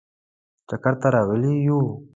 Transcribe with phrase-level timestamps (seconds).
[0.69, 1.81] چکر ته راغلي یو.